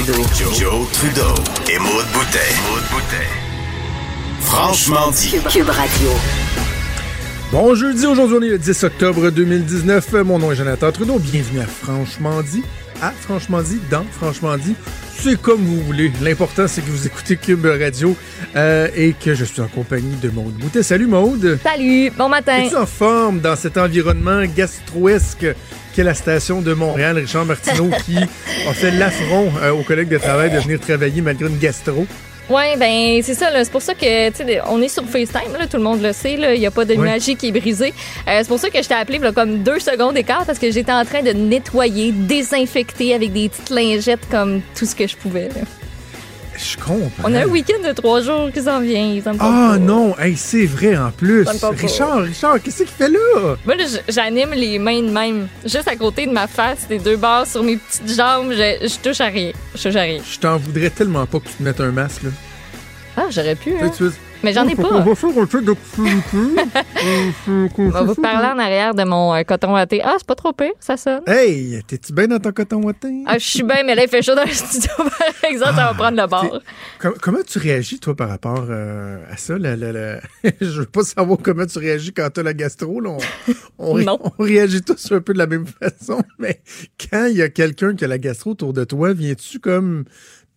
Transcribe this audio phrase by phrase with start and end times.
[0.00, 0.24] Trudeau.
[0.54, 1.34] Joe, Trudeau
[1.70, 2.38] et Maude Boutet.
[4.40, 5.36] Franchement dit.
[5.50, 6.08] Cube Radio.
[7.52, 10.12] Bon jeudi, aujourd'hui on est le 10 octobre 2019.
[10.24, 11.18] Mon nom est Jonathan Trudeau.
[11.18, 12.62] Bienvenue à Franchement dit.
[13.02, 14.74] À Franchement dit, dans Franchement dit.
[15.18, 16.10] C'est comme vous voulez.
[16.22, 18.16] L'important, c'est que vous écoutez Cube Radio
[18.56, 20.82] euh, et que je suis en compagnie de Maude Boutet.
[20.82, 21.58] Salut Maude.
[21.62, 22.64] Salut, bon matin.
[22.64, 25.46] Es-tu en forme dans cet environnement gastroesque?
[25.94, 27.18] Qu'est la station de Montréal?
[27.18, 31.48] Richard Martineau qui a fait l'affront euh, aux collègues de travail de venir travailler malgré
[31.48, 32.06] une gastro.
[32.48, 33.46] Oui, ben c'est ça.
[33.62, 36.32] C'est pour ça que on est sur FaceTime, là, tout le monde le sait.
[36.34, 37.94] Il n'y a pas de magie qui est brisée.
[38.26, 40.70] Euh, c'est pour ça que je t'ai appelé là, comme deux secondes d'écart parce que
[40.72, 45.16] j'étais en train de nettoyer, désinfecter avec des petites lingettes comme tout ce que je
[45.16, 45.48] pouvais.
[45.48, 45.60] là.
[46.62, 47.08] Je comprends.
[47.24, 49.20] On a un week-end de trois jours qui s'en vient.
[49.22, 49.78] ça me Ah pas.
[49.78, 51.44] non, hey, c'est vrai en plus.
[51.44, 51.82] Ça me tente pas.
[51.82, 53.56] Richard, Richard, qu'est-ce qu'il fait là?
[53.64, 55.48] Moi, là, j'anime les mains de même.
[55.64, 58.50] Juste à côté de ma face, les deux barres sur mes petites jambes.
[58.52, 59.52] Je, je touche à rien.
[59.74, 60.20] Je touche à rien.
[60.30, 62.30] Je t'en voudrais tellement pas que tu te mettes un masque là.
[63.16, 65.00] Ah, j'aurais pu, Tu sais, tu fais- Mais j'en ai On pas.
[65.00, 66.38] va faire un peu d'activité.
[67.78, 70.00] On va vous parler en arrière de mon euh, coton watté.
[70.02, 71.20] Ah, c'est pas trop pire, ça sonne.
[71.26, 73.22] Hey, t'es-tu bien dans ton coton watté?
[73.26, 75.86] Ah, je suis bien, mais là, il fait chaud dans le studio, par exemple, ça
[75.86, 76.46] va prendre le bord.
[76.54, 76.58] Ah,
[77.00, 79.58] Com- comment tu réagis, toi, par rapport euh, à ça?
[79.58, 80.20] la- la-
[80.60, 83.00] Je veux pas savoir comment tu réagis quand t'as la gastro.
[83.00, 83.16] Là.
[83.78, 84.18] On, on Non.
[84.38, 86.60] on réagit tous un peu de la même façon, mais
[87.10, 90.04] quand il y a quelqu'un qui a la gastro autour de toi, viens-tu comme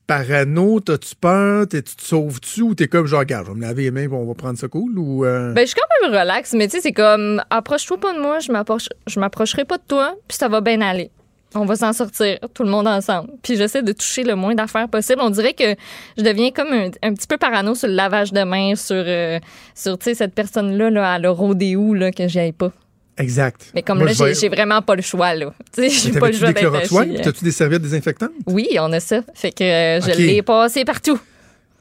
[0.07, 0.79] parano?
[0.79, 1.67] T'as-tu peur?
[1.67, 2.61] T'es- Tu te sauves-tu?
[2.61, 4.67] Ou t'es comme genre, regarde, je vais me laver les mains on va prendre ça
[4.67, 4.97] cool?
[4.97, 8.13] Ou, euh, Ben, je suis quand même relax, mais tu sais, c'est comme, approche-toi pas
[8.13, 11.11] de moi, je m'approche, je m'approcherai pas de toi, puis ça va bien aller.
[11.55, 13.29] On va s'en sortir, tout le monde ensemble.
[13.43, 15.21] Puis j'essaie de toucher le moins d'affaires possible.
[15.21, 15.75] On dirait que
[16.17, 19.39] je deviens comme un, petit peu parano sur le lavage de mains, sur, euh,
[19.75, 22.71] tu sais, cette personne-là, là, à le rodéo, là, que j'y aille pas.
[23.17, 23.71] Exact.
[23.73, 25.53] Mais comme Moi, là, j'ai j'ai vraiment pas le choix, là.
[25.73, 27.23] Tu sais, j'ai pas le choix d'être euh.
[27.23, 28.31] T'as-tu des serviettes désinfectantes?
[28.47, 29.21] Oui, on a ça.
[29.33, 31.19] Fait que euh, je l'ai passé partout.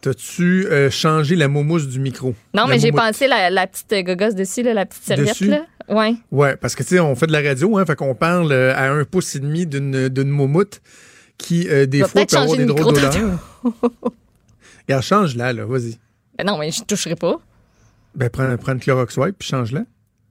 [0.01, 2.35] T'as-tu euh, changé la moumouse du micro?
[2.55, 5.47] Non, La mais j'ai pensé la, la petite gogosse dessus, là, la petite serviette, Dessus?
[5.47, 5.65] là.
[5.89, 6.15] Ouais.
[6.33, 8.75] Ouais, parce que tu sais, on fait de la radio, hein, fait qu'on parle euh,
[8.75, 10.81] à un pouce et demi d'une d'une moumoute
[11.39, 13.39] qui, euh, des fois, peut avoir des de drôles d'odeurs.
[14.89, 15.99] Regarde, change-la, là, vas-y.
[16.37, 17.37] Ben non, mais je toucherai pas.
[18.17, 19.83] Ben, prends, prends le Clorox Wipe puis change-la.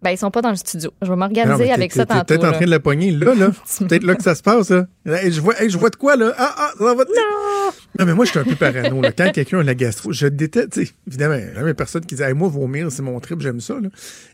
[0.01, 0.91] Ben, ils sont pas dans le studio.
[1.01, 2.25] Je vais m'organiser avec ça tantôt.
[2.25, 3.51] peut-être en train de la pogner, là, là.
[3.65, 4.87] C'est peut-être là que ça se passe, là.
[5.05, 6.33] Hey, je, vois, hey, je vois de quoi, là?
[6.37, 7.03] Ah, ah, ça va...
[7.03, 7.71] Non!
[7.99, 9.11] Non, mais moi, je suis un peu parano, là.
[9.11, 12.03] Quand quelqu'un a la gastro, je déteste, tu sais, évidemment, il y a jamais personne
[12.03, 13.89] qui dit, hey, moi, vomir, c'est mon trip, j'aime ça, là.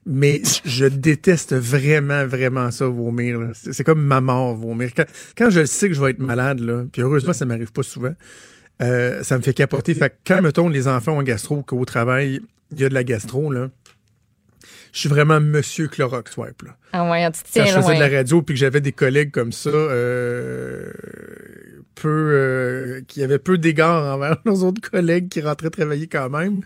[0.05, 3.47] Mais je déteste vraiment, vraiment ça, vomir, là.
[3.53, 4.91] C'est c'est comme ma mort, vomir.
[4.95, 5.05] Quand,
[5.37, 8.13] quand je sais que je vais être malade, là, puis heureusement, ça m'arrive pas souvent,
[8.81, 9.93] euh, ça me fait capoter.
[9.93, 12.39] Fait que quand, mettons, les enfants ont gastro, qu'au travail,
[12.71, 13.69] il y a de la gastro, là,
[14.97, 17.93] je suis vraiment monsieur Clorox Wipe, là Ah ouais, tu te quand tiens je faisais
[17.93, 20.91] de la radio puis que j'avais des collègues comme ça euh,
[21.93, 26.61] peu euh, qui avaient peu d'égard envers leurs autres collègues qui rentraient travailler quand même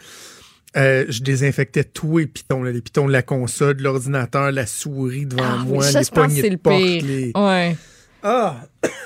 [0.77, 4.65] euh, je désinfectais tout les pitons là, les pitons de la console de l'ordinateur la
[4.65, 7.03] souris devant Ah, moi ça, les poignées de le porte pire.
[7.05, 7.31] les...
[7.35, 7.75] Ouais.
[8.23, 8.55] ah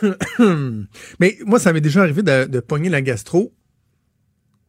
[1.19, 3.51] mais moi ça m'est déjà arrivé de, de pogner la gastro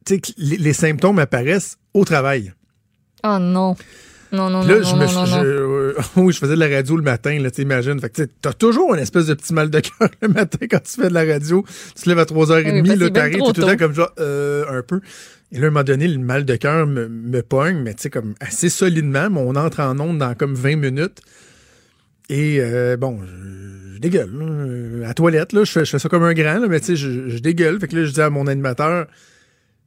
[0.03, 2.53] tu sais que les, les symptômes apparaissent au travail
[3.23, 3.75] Oh non.
[4.31, 6.67] Non, non, là, non, je non, me non, je- euh, oui, je faisais de la
[6.67, 7.99] radio le matin, là, t'imagines.
[7.99, 11.01] Fait que, t'as toujours une espèce de petit mal de cœur le matin quand tu
[11.01, 11.63] fais de la radio.
[11.95, 14.11] Tu te lèves à 3h30, Oui, parce là, t'arrives, t'es tout le temps comme genre,
[14.19, 14.99] euh, un peu.
[15.53, 18.01] Et là, à un moment donné, le mal de cœur me, me pogne, mais tu
[18.03, 19.29] sais, comme assez solidement.
[19.29, 21.19] Mais on entre en onde dans comme 20 minutes.
[22.29, 24.29] Et euh, bon, je, je dégueule.
[24.37, 24.45] là.
[24.45, 26.79] Euh, À la toilette, là, je fais, je fais ça comme un grand, là, mais
[26.81, 27.79] tu sais, je, je dégueule.
[27.79, 29.07] Fait que là, je dis à mon animateur,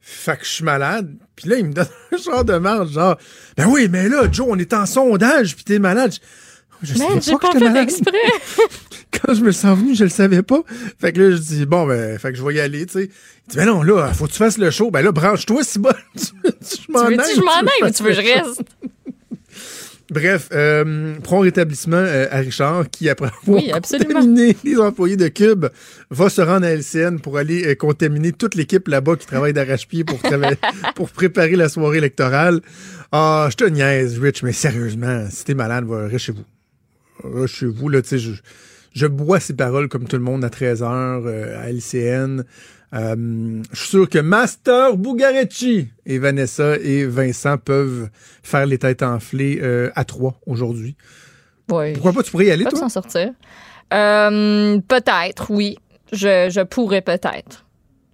[0.01, 1.15] fait que je suis malade.
[1.35, 3.17] Puis là, il me donne un genre de marge, genre,
[3.55, 6.13] ben oui, mais là, Joe, on est en sondage, puis t'es malade.
[6.81, 7.83] Je, je savais que pas j'étais fait malade.
[7.83, 8.17] exprès.
[9.11, 10.61] Quand je me sens venu, je le savais pas.
[10.99, 13.03] Fait que là, je dis, bon, ben, fait que je vais y aller, tu sais.
[13.05, 14.89] Il dit, ben non, là, faut que tu fasses le show.
[14.89, 15.91] Ben là, branche-toi, si bon.
[16.15, 18.63] je m'en Tu veux-tu que je m'en aille ou tu veux que je reste?
[20.11, 25.29] Bref, euh, prompt rétablissement euh, à Richard qui, après avoir Oui, contaminé les employés de
[25.29, 25.67] Cube,
[26.09, 30.03] va se rendre à LCN pour aller euh, contaminer toute l'équipe là-bas qui travaille d'arrache-pied
[30.03, 30.19] pour,
[30.95, 32.59] pour préparer la soirée électorale.
[33.13, 36.45] Ah, je te niaise, Rich, mais sérieusement, si t'es malade, va, reste chez vous.
[37.23, 38.33] Reste chez vous, là, tu sais, je,
[38.93, 41.25] je bois ces paroles comme tout le monde à 13h
[41.55, 42.43] à LCN.
[42.93, 48.09] Euh, je suis sûr que Master Bugarecci et Vanessa et Vincent peuvent
[48.43, 50.97] faire les têtes enflées euh, à trois aujourd'hui.
[51.69, 51.93] Oui.
[51.93, 52.23] Pourquoi pas?
[52.23, 52.77] Tu pourrais y aller, toi?
[52.77, 53.31] s'en sortir.
[53.93, 55.77] Euh, peut-être, oui.
[56.11, 57.65] Je, je pourrais peut-être.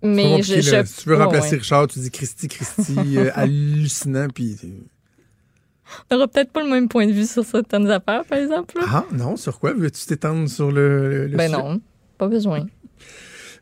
[0.03, 1.57] Mais je, Si tu veux remplacer ouais.
[1.57, 4.57] Richard, tu dis Christy, Christy, hallucinant, puis...
[6.12, 8.75] On n'aura peut-être pas le même point de vue sur certaines affaires, par exemple.
[8.88, 9.74] Ah, non, sur quoi?
[9.74, 11.62] Veux-tu t'étendre sur le, le ben sujet?
[11.62, 11.81] non,
[12.18, 12.68] pas besoin.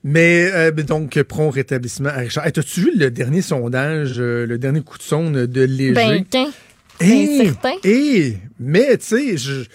[0.08, 2.46] Mais euh, donc, prompt rétablissement à Richard.
[2.46, 5.94] Hey, T'as-tu vu le dernier sondage, euh, le dernier coup de sonde de Léger?
[5.94, 6.46] Ben, qu'un.
[7.02, 7.06] Eh,
[7.40, 7.74] ben, certain.
[7.84, 9.66] eh, mais tu sais,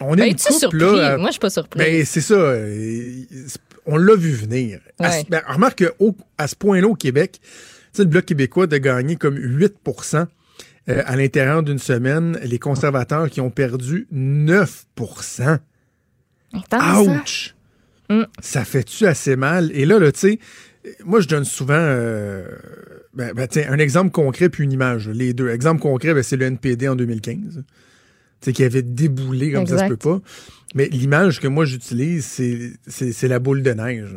[0.00, 0.78] on est Ben, une es-tu couple, surpris?
[0.98, 1.14] là.
[1.14, 1.78] à- Moi, je suis pas surpris.
[1.80, 2.34] ben, c'est ça.
[2.34, 3.12] euh,
[3.84, 4.78] On l'a vu venir.
[5.00, 5.24] À Ouais.
[5.28, 7.48] ben, remarque qu'à ce point-là, au Québec, tu
[7.92, 10.28] sais, le Bloc québécois de gagner comme 8%
[10.88, 12.38] euh, à l'intérieur d'une semaine.
[12.44, 15.58] Les conservateurs qui ont perdu 9%
[16.54, 17.24] Attends, ça.
[18.08, 18.22] Mm.
[18.40, 19.70] Ça fait-tu assez mal?
[19.74, 20.38] Et là, là tu sais,
[21.04, 22.44] moi, je donne souvent euh,
[23.14, 25.48] ben, ben, un exemple concret puis une image, les deux.
[25.48, 27.62] Exemple concret, ben, c'est le NPD en 2015.
[27.62, 27.64] Tu
[28.40, 30.20] sais, qui avait déboulé comme ça se peut pas.
[30.74, 34.16] Mais l'image que moi, j'utilise, c'est- la boule de neige.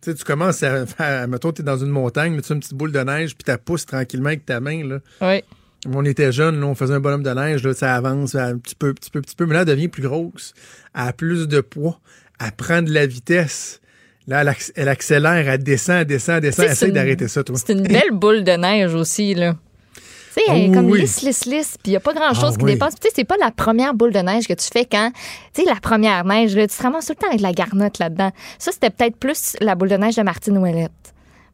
[0.00, 2.60] Tu sais, tu commences à faire, mettons, tu es dans une montagne, mais tu une
[2.60, 5.00] petite boule de neige, puis tu pousses tranquillement avec ta main, là.
[5.20, 5.42] Oui.
[5.88, 8.74] On était jeunes, là, on faisait un bonhomme de neige, là, ça avance un petit
[8.74, 10.52] peu, petit peu, petit peu, mais là, elle devient plus grosse,
[10.94, 12.00] elle a plus de poids,
[12.44, 13.80] elle prend de la vitesse.
[14.28, 16.66] Là, elle, acc- elle accélère, elle descend, elle descend, elle descend.
[16.66, 17.56] Essaye une- d'arrêter ça, toi.
[17.56, 19.54] C'est une belle boule de neige aussi, là.
[19.94, 20.02] Tu
[20.44, 21.00] sais, elle est comme oui.
[21.00, 22.72] lisse, lisse, lisse, puis il n'y a pas grand-chose Ah, qui oui.
[22.72, 22.94] dépasse.
[22.96, 25.10] Tu sais, c'est pas la première boule de neige que tu fais quand,
[25.54, 27.52] tu sais, la première neige, là, tu te ramasses tout le temps avec de la
[27.52, 28.30] garnotte là-dedans.
[28.58, 30.90] Ça, c'était peut-être plus la boule de neige de Martine Ouellette,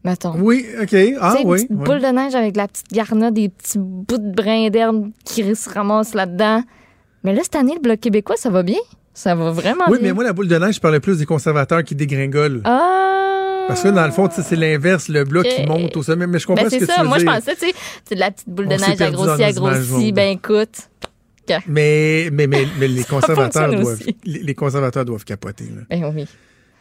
[0.02, 0.34] mettons.
[0.36, 0.96] Oui, OK.
[1.20, 1.56] Ah, une oui.
[1.58, 1.76] petite oui.
[1.84, 5.54] boule de neige avec de la petite garnotte, des petits bouts de brin d'herbe qui
[5.54, 6.64] se ramassent là-dedans.
[7.22, 8.80] Mais là, cette année, le Bloc québécois, ça va bien?
[9.14, 10.08] Ça va vraiment Oui, bien.
[10.08, 12.62] mais moi, la boule de neige, je parlais plus des conservateurs qui dégringolent.
[12.64, 13.64] Ah!
[13.68, 16.26] Parce que dans le fond, c'est l'inverse, le bloc qui monte au sommet.
[16.26, 16.94] Mais je comprends Ben, ce c'est que ça.
[16.96, 17.32] tu veux Moi, je dire.
[17.34, 17.74] pensais, tu sais,
[18.08, 19.00] c'est de la petite boule de neige images
[19.42, 19.84] agrossie.
[19.88, 20.10] jaunes.
[20.12, 20.88] Ben, écoute.
[21.66, 25.82] Mais, mais, mais, mais les conservateurs doivent, les, les conservateurs doivent capoter, là.
[25.90, 26.24] Ben oui.
[26.24, 26.30] Tu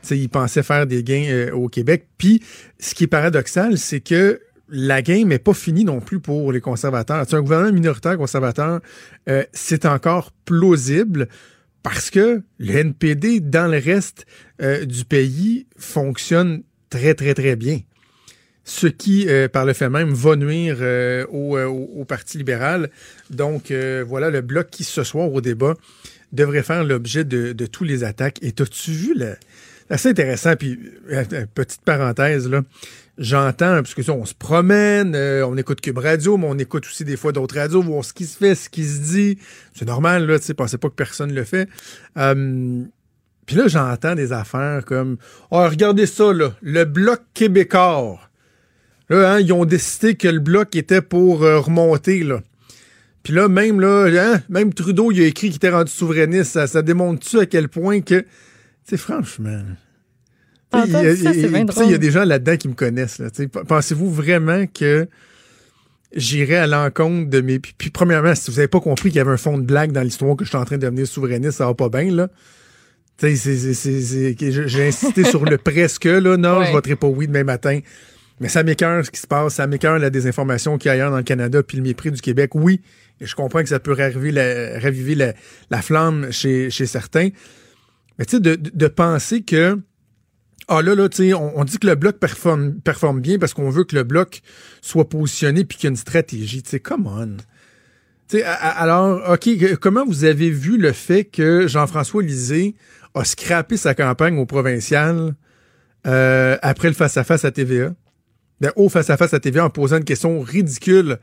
[0.08, 2.08] sais, ils pensaient faire des gains euh, au Québec.
[2.18, 2.42] Puis,
[2.80, 4.40] ce qui est paradoxal, c'est que
[4.70, 7.24] la game n'est pas finie non plus pour les conservateurs.
[7.26, 8.80] Tu sais, un gouvernement minoritaire conservateur,
[9.30, 11.28] euh, c'est encore plausible
[11.84, 14.26] parce que le NPD, dans le reste
[14.62, 17.80] euh, du pays, fonctionne très, très, très bien.
[18.64, 22.92] Ce qui, euh, par le fait même, va nuire euh, au, Parti libéral.
[23.30, 23.72] Donc,
[24.08, 25.76] voilà, le bloc qui, ce soir, au débat,
[26.32, 28.38] devrait faire l'objet de, tous les attaques.
[28.42, 29.36] Et t'as-tu vu le...
[29.90, 30.80] Assez intéressant, puis
[31.54, 32.62] petite parenthèse, là,
[33.22, 36.86] j'entends, parce que ça, on se promène, euh, on écoute Cube Radio, mais on écoute
[36.86, 39.38] aussi des fois d'autres radios, voir ce qui se fait, ce qui se dit.
[39.74, 41.70] C'est normal, là, tu sais, pensez pas que personne le fait.
[42.18, 42.84] Euh,
[43.46, 45.18] puis là, j'entends des affaires comme
[45.52, 48.20] Oh, regardez ça, là, le bloc québécois.
[49.10, 52.42] Là, hein, ils ont décidé que le bloc était pour euh, remonter, là.
[53.24, 56.54] Puis là, même là, hein, même Trudeau, il a écrit qu'il était rendu souverainiste.
[56.54, 58.22] Ça, ça démontre-tu à quel point que.
[58.22, 58.28] Tu
[58.86, 59.62] sais, franchement.
[60.74, 63.20] Il y a- des gens là-dedans qui me connaissent.
[63.20, 63.30] Là,
[63.68, 65.08] Pensez-vous vraiment que
[66.16, 67.60] j'irais à l'encontre de mes.
[67.60, 69.92] Puis, puis premièrement, si vous n'avez pas compris qu'il y avait un fond de blague
[69.92, 72.30] dans l'histoire que je suis en train de devenir souverainiste, ça va pas bien, là.
[73.22, 76.38] J'ai insisté sur le presque, là.
[76.38, 76.66] Non, Ouais.
[76.68, 77.80] je voterai pas oui demain matin.
[78.40, 81.12] Mais ça m'écœure ce qui se passe, ça m'écœure la désinformation qu'il y a ailleurs
[81.12, 82.56] dans le Canada, puis le mépris du Québec.
[82.56, 82.82] Oui,
[83.20, 85.34] et je comprends que ça peut raviver la, raviver la,
[85.70, 87.30] la flamme chez, chez certains.
[88.18, 89.78] Mais tu sais, de- de penser que,
[90.78, 93.70] ah là, là, tu sais, on, on dit que le bloc performe, bien parce qu'on
[93.70, 94.42] veut que le bloc
[94.82, 96.64] soit positionné puis qu'il y a une stratégie.
[96.64, 97.38] Tu sais, come on.
[98.28, 99.50] Tu sais, a- a- alors, OK,
[99.80, 102.76] comment vous avez vu le fait que Jean-François Lisée
[103.14, 105.34] a scrappé sa campagne au provincial
[106.08, 107.94] euh, après le face-à-face à TVA?
[108.62, 111.18] Ben, au face-à-face à TVA en posant une question ridicule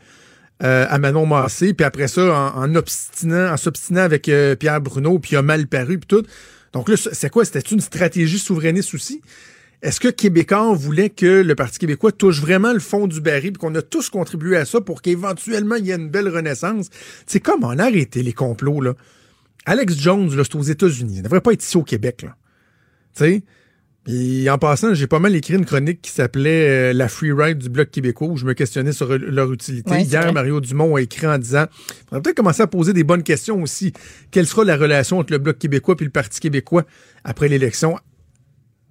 [0.63, 2.23] euh, à Manon Massé, puis après ça,
[2.57, 6.09] en, en obstinant, en s'obstinant avec euh, Pierre Bruno, puis il a mal paru, puis
[6.09, 6.27] tout.
[6.73, 7.45] Donc là, c'est quoi?
[7.45, 9.21] C'était une stratégie souverainiste aussi?
[9.81, 13.61] Est-ce que Québécois voulait que le Parti québécois touche vraiment le fond du baril, puis
[13.61, 16.89] qu'on a tous contribué à ça pour qu'éventuellement il y ait une belle renaissance?
[17.27, 18.95] C'est comme on a arrêté les complots, là.
[19.67, 21.15] Alex Jones, là, c'est aux États-Unis.
[21.15, 22.37] Il ne devrait pas être ici au Québec, là.
[23.15, 23.43] Tu sais?
[24.11, 27.59] Et en passant, j'ai pas mal écrit une chronique qui s'appelait euh, La Free Ride
[27.59, 29.91] du Bloc québécois où je me questionnais sur euh, leur utilité.
[29.91, 30.33] Ouais, Hier, vrai.
[30.33, 33.61] Mario Dumont a écrit en disant il faudrait peut-être commencer à poser des bonnes questions
[33.63, 33.93] aussi.
[34.31, 36.85] Quelle sera la relation entre le Bloc québécois et le Parti québécois
[37.23, 37.99] après l'élection?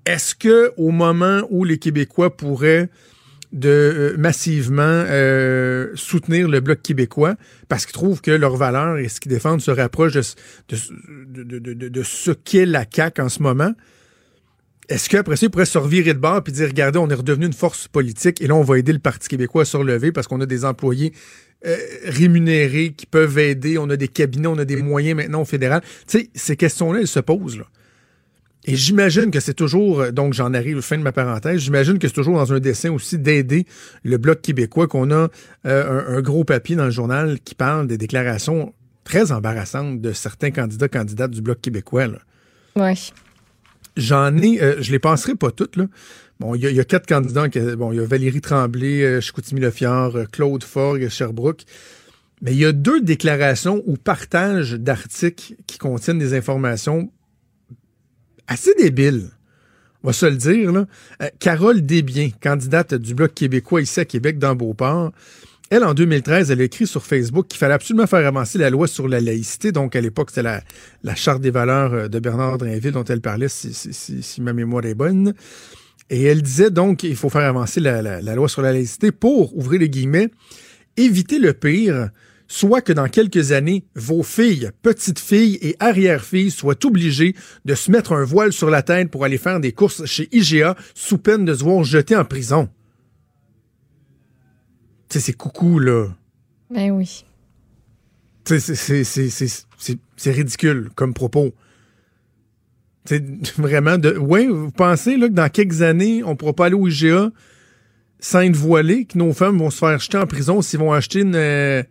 [0.06, 2.90] Est-ce que au moment où les Québécois pourraient
[3.54, 7.36] de euh, massivement euh, soutenir le bloc québécois
[7.70, 12.32] parce qu'ils trouvent que leurs valeurs et ce qu'ils défendent se rapprochent de, de ce
[12.32, 13.74] qu'est la CAQ en ce moment.
[14.90, 17.46] Est-ce qu'après ça, ils pourraient se revirer de bord et dire, regardez, on est redevenu
[17.46, 20.28] une force politique et là, on va aider le Parti québécois à se relever parce
[20.28, 21.12] qu'on a des employés
[21.66, 21.76] euh,
[22.06, 25.82] rémunérés qui peuvent aider, on a des cabinets, on a des moyens maintenant au fédéral.
[26.08, 27.64] Tu sais, ces questions-là, elles se posent.
[28.66, 32.00] Et j'imagine que c'est toujours, euh, donc j'en arrive la fin de ma parenthèse, j'imagine
[32.00, 33.66] que c'est toujours dans un dessin aussi d'aider
[34.04, 35.30] le Bloc québécois qu'on a
[35.66, 40.52] euh, un, gros papier dans le journal qui parle des déclarations très embarrassantes de certains
[40.52, 42.08] candidats, candidates du Bloc québécois.
[42.08, 42.20] là.
[43.98, 45.88] J'en ai, euh, je les passerai pas toutes, là,
[46.40, 47.48] Bon, il y, a- quatre candidats.
[47.78, 51.64] Bon, il y a Valérie Tremblay, euh, Chicoutimi-Lefiard, euh, Claude Forgue, Sherbrooke.
[52.44, 57.12] Mais il y a deux déclarations ou partages d'articles qui contiennent des informations
[58.48, 59.32] assez débiles.
[60.04, 60.72] On va se le dire.
[61.22, 65.12] Euh, Carole Desbiens, candidate du Bloc québécois ici à Québec dans Beauport,
[65.70, 68.88] elle, en 2013, elle a écrit sur Facebook qu'il fallait absolument faire avancer la loi
[68.88, 69.72] sur la laïcité.
[69.72, 70.62] Donc, à l'époque, c'était
[71.04, 74.96] la, charte des valeurs euh, de Bernard Drinville dont elle parlait, si, ma mémoire est
[74.96, 75.34] bonne.
[76.10, 79.82] Et elle disait donc qu'il faut faire avancer la loi sur la laïcité pour, ouvrir
[79.82, 80.30] les guillemets,
[80.96, 82.12] éviter le pire,
[82.48, 87.92] soit que dans quelques années, vos filles, petites filles et arrière-filles soient obligées de se
[87.92, 91.46] mettre un voile sur la tête pour aller faire des courses chez IGA sous peine
[91.46, 92.70] de se voir jeter en prison.
[95.10, 96.08] Tu sais, c'est coucou, là.
[96.74, 97.26] Ben oui.
[98.44, 101.54] Tu sais, c'est- ridicule comme propos.
[103.06, 103.24] C'est
[103.58, 104.18] vraiment de.
[104.18, 107.32] Oui, vous pensez là, que dans quelques années, on ne pourra pas aller au IGA
[108.20, 111.20] sans être voilé, que nos femmes vont se faire jeter en prison s'ils vont acheter
[111.22, 111.84] une, euh,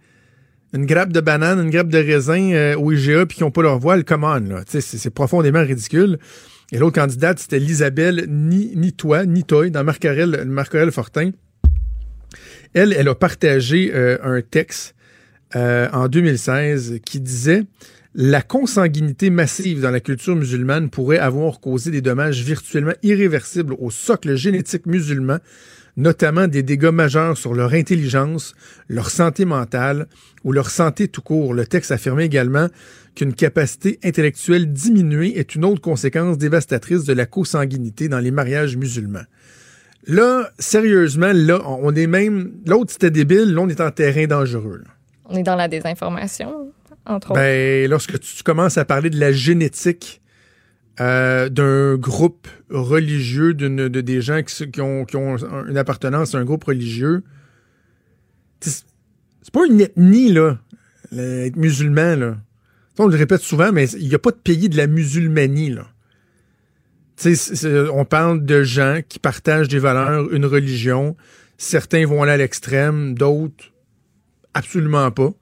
[0.75, 3.63] une grappe de banane, une grappe de raisin euh, au IGA puis qu'ils n'ont pas
[3.63, 4.05] leur voile?
[4.05, 4.65] Come on, là.
[4.65, 6.19] Tu sais, C'est profondément ridicule.
[6.73, 11.31] Et l'autre candidate, c'était l'Isabelle ni, ni toi, ni toi, dans Marc-Aurel Marc-Aurel Fortin.
[12.77, 14.95] Elle, elle a partagé euh, un texte
[15.57, 17.63] euh, en 2016 qui disait
[18.15, 23.89] la consanguinité massive dans la culture musulmane pourrait avoir causé des dommages virtuellement irréversibles au
[23.89, 25.39] socle génétique musulman,
[25.97, 28.55] notamment des dégâts majeurs sur leur intelligence,
[28.91, 30.07] leur santé mentale
[30.45, 31.55] ou leur santé tout court.
[31.55, 32.69] Le texte affirmait également
[33.15, 38.77] qu'une capacité intellectuelle diminuée est une autre conséquence dévastatrice de la consanguinité dans les mariages
[38.77, 39.25] musulmans.
[40.07, 42.53] Là, sérieusement, là, on est même.
[42.67, 44.83] L'autre, c'était débile, là, on est en terrain dangereux.
[44.85, 44.91] là.
[45.25, 46.73] On est dans la désinformation,
[47.05, 47.41] entre autres.
[47.41, 50.23] Ben, lorsque tu commences à parler de la génétique
[51.01, 55.37] euh, d'un groupe religieux, d'une, de, des gens qui, qui ont, qui ont
[55.67, 57.25] une appartenance à un groupe religieux,
[58.61, 58.85] c'est
[59.53, 60.59] pas une ethnie, là,
[61.13, 62.37] être musulman, là.
[62.99, 65.87] On le répète souvent, mais il n'y a pas de pays de la musulmanie, là.
[67.25, 71.17] On parle de gens qui partagent des valeurs, une religion.
[71.59, 73.73] Certains vont aller à l'extrême, d'autres
[74.55, 75.33] absolument pas.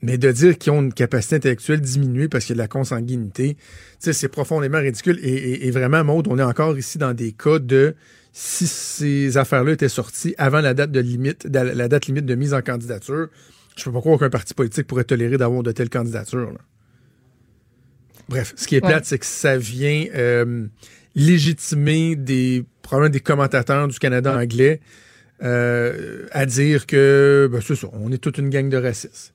[0.00, 2.68] Mais de dire qu'ils ont une capacité intellectuelle diminuée parce qu'il y a de la
[2.68, 3.56] consanguinité,
[3.98, 5.18] c'est profondément ridicule.
[5.22, 7.96] Et, vraiment, Maud, on est encore ici dans des cas de
[8.32, 12.34] si ces affaires-là étaient sorties avant la date de limite, de- la date limite de
[12.36, 13.28] mise en candidature,
[13.76, 16.52] je peux pas croire qu'un parti politique pourrait tolérer d'avoir de telles candidatures.
[18.28, 18.90] Bref, ce qui est Ouais.
[18.90, 20.66] plate, c'est que ça vient euh,
[21.14, 24.80] légitimer des probablement des commentateurs du Canada anglais
[25.42, 29.34] euh, à dire que ben, c'est ça, on est toute une gang de racistes.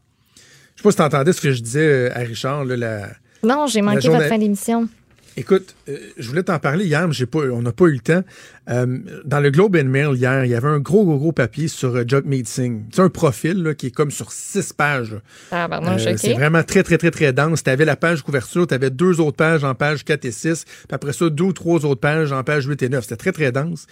[0.76, 3.10] Je sais pas si t'entendais ce que je disais euh, à Richard, là, la,
[3.44, 4.88] Non, j'ai manqué journée- votre fin d'émission.
[5.36, 8.24] Écoute, euh, je voulais t'en parler hier, mais pas, on n'a pas eu le temps.
[8.70, 11.68] Euh, dans le Globe and Mail hier, il y avait un gros, gros, gros papier
[11.68, 12.84] sur euh, Jagmeet Singh.
[12.92, 15.16] C'est un profil là, qui est comme sur six pages.
[15.52, 16.16] Ah, pardon, Euh.
[16.18, 17.64] C'est vraiment très, très, très, très dense.
[17.64, 20.66] Tu avais la page couverture, tu avais deux autres pages en page 4 et 6,
[20.66, 23.04] puis après ça, deux ou trois autres pages en page 8 et 9.
[23.04, 23.88] C'était très, très dense.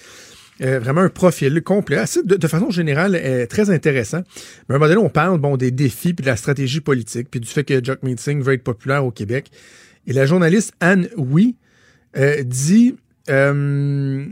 [0.61, 4.21] Euh, vraiment un profil complet, assez, de, de façon générale, euh, très intéressant.
[4.69, 7.29] Mais à un moment donné, on parle bon, des défis, puis de la stratégie politique,
[7.31, 9.49] puis du fait que Jagmeet Singh veut être populaire au Québec.
[10.07, 11.55] Et la journaliste Anne Oui
[12.17, 12.95] euh, dit...
[13.29, 14.25] euh,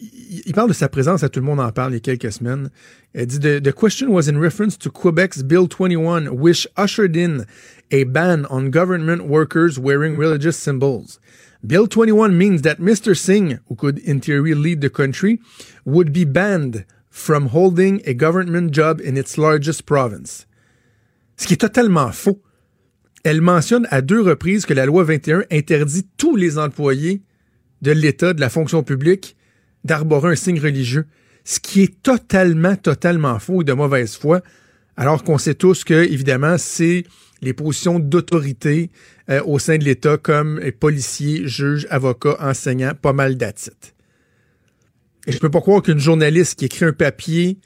[0.00, 2.70] il parle de sa présence Tout le monde en parle il y a quelques semaines.
[3.12, 7.44] Elle dit the, the question was in reference to Quebec's Bill 21, which ushered in
[7.90, 11.18] a ban on government workers wearing religious symbols.
[11.66, 13.14] Bill 21 means that Mr.
[13.14, 15.40] Singh, who could in theory lead the country,
[15.84, 20.46] would be banned from holding a government job in its largest province.
[21.36, 22.40] Ce qui est totalement faux.
[23.24, 27.22] Elle mentionne à deux reprises que la loi 21 interdit tous les employés
[27.82, 29.36] de l'État, de la fonction publique,
[29.84, 31.06] d'arborer un signe religieux.
[31.44, 34.40] Ce qui est totalement, totalement faux et de mauvaise foi,
[34.96, 37.04] alors qu'on sait tous que, évidemment, c'est
[37.42, 38.90] les positions d'autorité
[39.30, 43.74] euh, au sein de l'État comme policiers, juges, avocats, enseignants, pas mal d'attitudes.
[45.26, 47.58] Et je peux pas croire qu'une journaliste qui écrit un papier,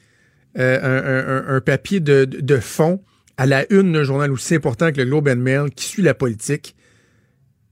[0.59, 3.01] euh, un, papier de- de fond
[3.37, 6.15] à la une d'un journal aussi important que le Globe and Mail, qui suit la
[6.15, 6.77] politique,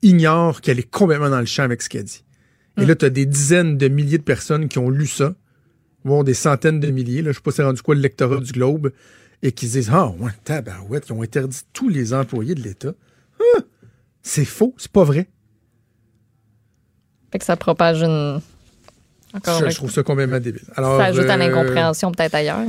[0.03, 2.25] ignore qu'elle est complètement dans le champ avec ce qu'elle dit.
[2.79, 5.35] Et là, tu as des dizaines de milliers de personnes qui ont lu ça,
[6.05, 8.53] voire des centaines de milliers, là, je sais pas c'est rendu quoi le lectorat du
[8.53, 8.93] Globe,
[9.43, 12.95] et qui se disent Ah, ouais, tabarouette, ils ont interdit tous les employés de l'État.
[13.39, 13.61] Ah,
[14.23, 15.29] c'est faux, c'est pas vrai.
[17.31, 18.41] Fait que ça propage une.
[19.35, 20.63] Encore Je, trouve ça complètement débile.
[20.77, 22.61] Alors, Ça ajoute à euh, l'incompréhension peut-être ailleurs.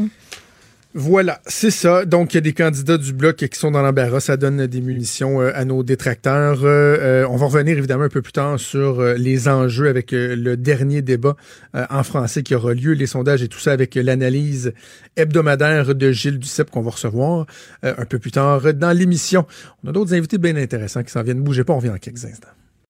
[0.95, 2.05] Voilà, c'est ça.
[2.05, 4.19] Donc, il y a des candidats du bloc qui sont dans l'embarras.
[4.19, 6.63] Ça donne des munitions euh, à nos détracteurs.
[6.63, 10.55] Euh, euh, on va revenir évidemment un peu plus tard sur les enjeux avec le
[10.55, 11.35] dernier débat
[11.73, 14.73] en français qui aura lieu, les sondages et tout ça avec l'analyse
[15.15, 17.47] hebdomadaire de Gilles Duceppe qu'on va recevoir
[17.81, 19.45] un peu plus tard dans l'émission.
[19.83, 21.41] On a d'autres invités bien intéressants qui s'en viennent.
[21.41, 22.49] Bougez pas, on revient en quelques instants.